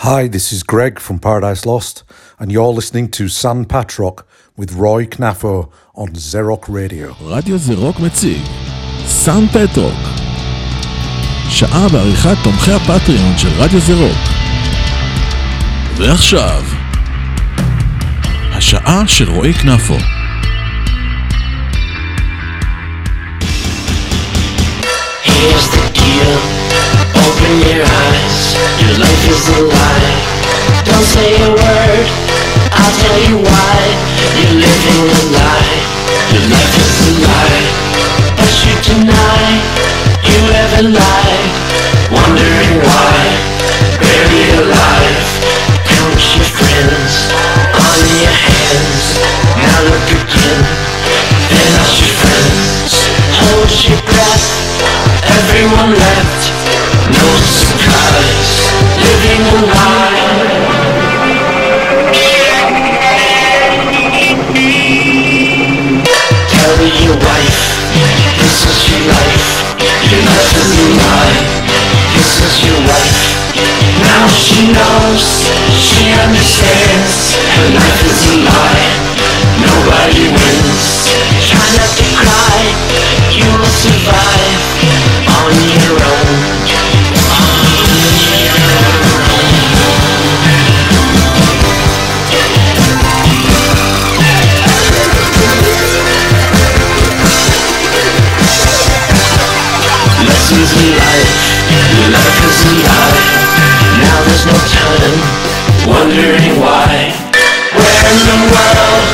[0.00, 2.04] Hi, this is Greg from Paradise Lost,
[2.38, 4.26] and you're listening to San Patrock
[4.56, 7.14] with Roy Knafo on Zerok Radio.
[7.20, 8.42] רדיו זרוק מציג
[9.06, 9.98] סאן פטרוק
[11.48, 14.18] שעה בעריכת תומכי הפטריון של רדיו זרוק
[15.96, 16.62] ועכשיו
[18.52, 19.96] השעה של רועי כנפו
[25.24, 26.32] Here's the deal.
[27.24, 28.79] Open your eyes.
[28.91, 30.19] Your life is a lie.
[30.83, 32.07] Don't say a word.
[32.75, 33.79] I'll tell you why.
[34.35, 35.79] You're living a lie.
[36.35, 37.63] Your life is a lie.
[38.35, 39.47] But you deny
[40.27, 41.51] you ever lied.
[42.11, 43.15] Wondering why.
[43.95, 45.23] Barely alive.
[45.87, 47.31] Count your friends
[47.71, 49.03] on your hands.
[49.55, 50.61] Now look again.
[51.47, 52.91] They're your friends.
[53.39, 54.51] Hold your breath.
[55.31, 56.60] Everyone left.
[57.17, 57.27] No
[57.59, 58.51] surprise.
[59.03, 60.19] Living a lie.
[66.81, 67.81] Your wife
[68.41, 69.47] this is your life.
[70.09, 71.39] Your life is a lie.
[72.15, 73.21] This is your wife.
[74.01, 75.23] Now she knows.
[75.77, 77.37] She understands.
[77.37, 78.89] Her life is a lie.
[79.61, 81.05] Nobody wins.
[81.47, 82.59] Try not to cry.
[83.29, 84.61] You will survive
[85.29, 87.00] on your own.
[101.11, 101.31] Life.
[102.11, 103.19] Life is a lie.
[103.99, 105.15] Now there's no time.
[105.87, 107.11] Wondering why.
[107.75, 109.07] Where in the world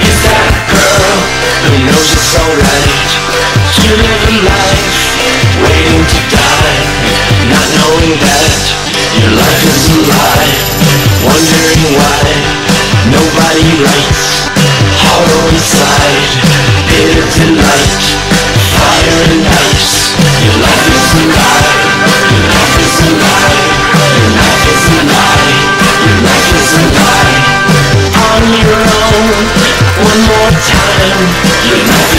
[0.00, 1.16] is that girl
[1.64, 3.10] who knows it's alright
[3.80, 4.88] to live a life
[5.64, 6.80] waiting to die,
[7.52, 8.56] not knowing that
[9.20, 10.52] your life is a lie?
[11.24, 12.24] Wondering why
[13.12, 14.24] nobody writes.
[15.04, 16.28] Hollow inside,
[16.88, 18.02] bitter delight,
[18.72, 19.57] fire and
[30.98, 31.28] time.
[31.68, 32.17] Your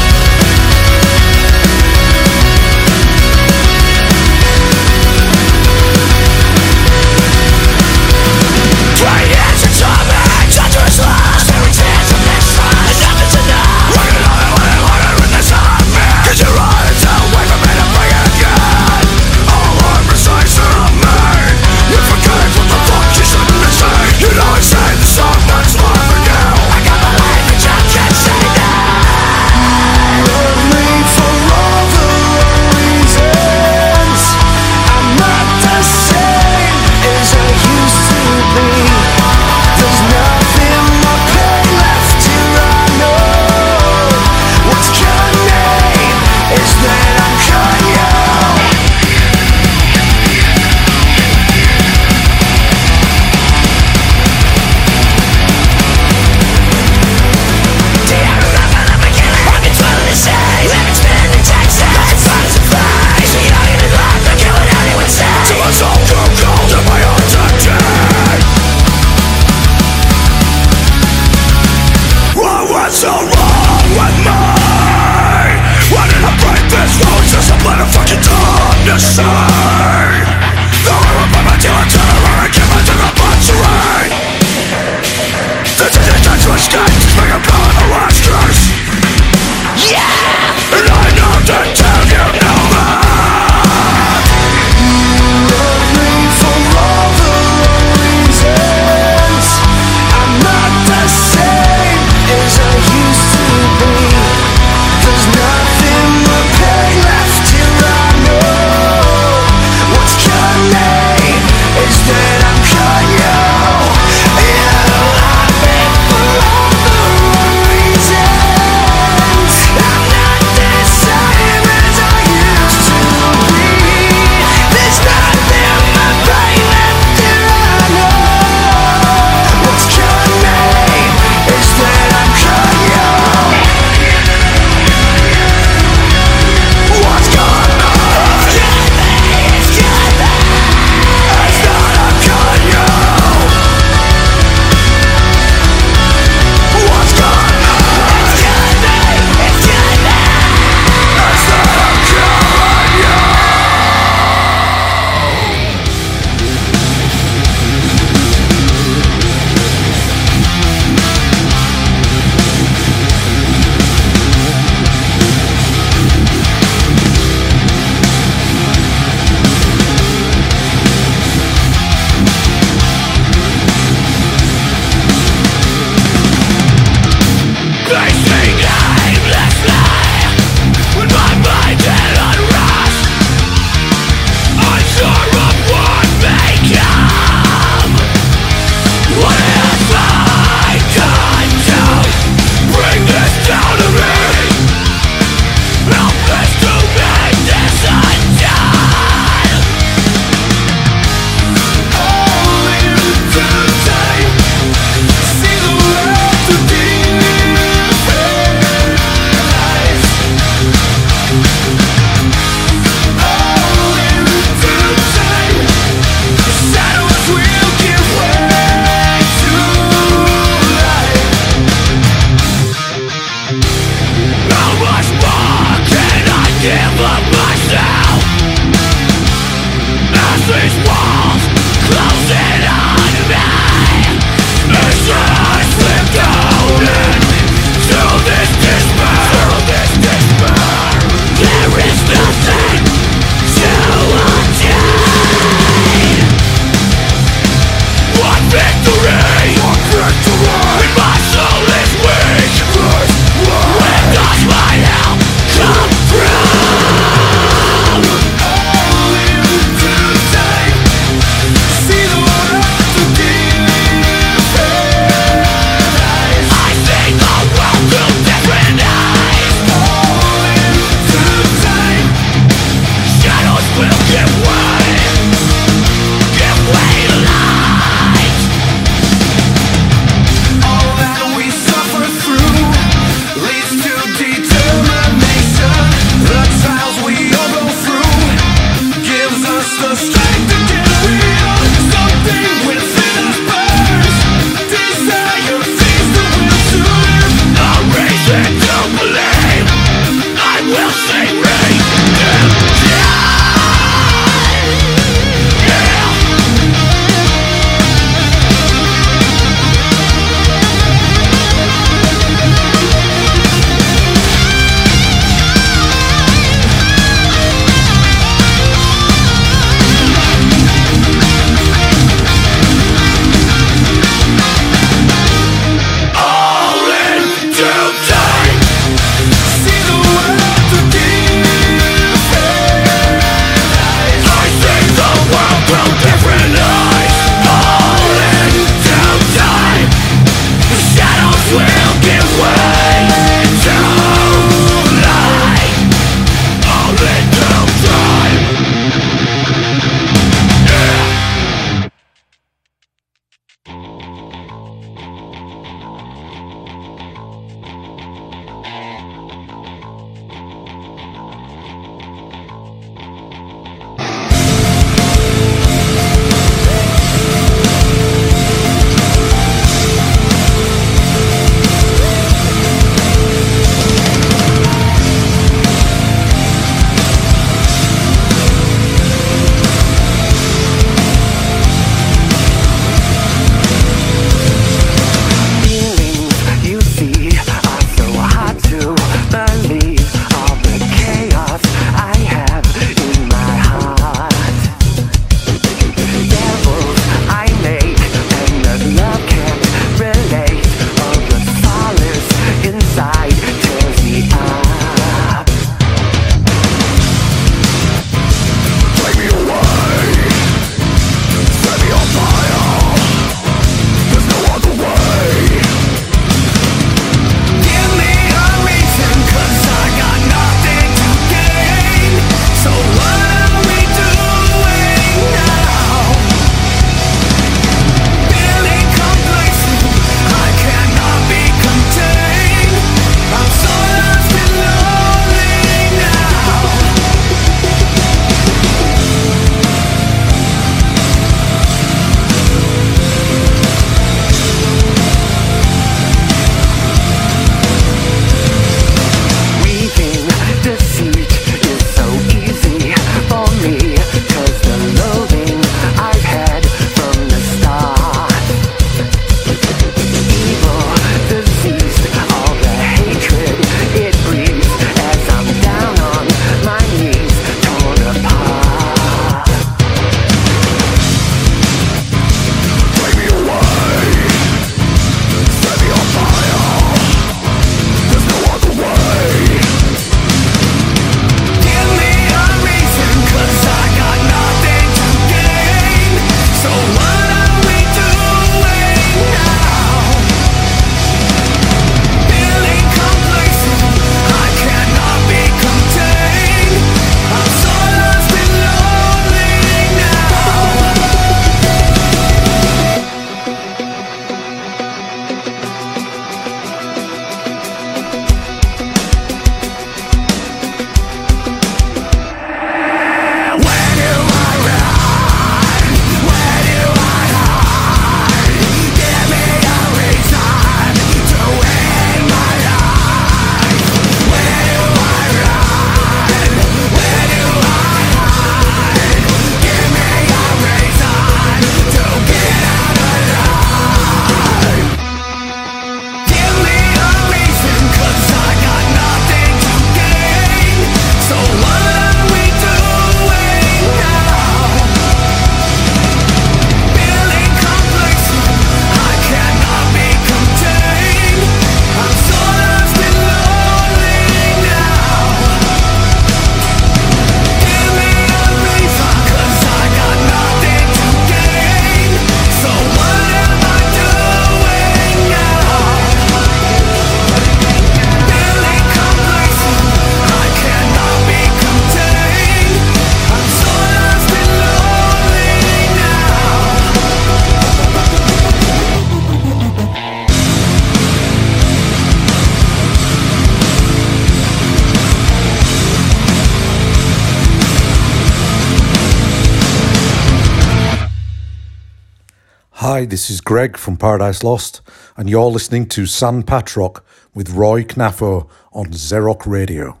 [593.21, 594.81] this is Greg from Paradise Lost,
[595.15, 597.05] and you're listening to San Patrock
[597.35, 600.00] with Roy Knaffo on Xerox Radio.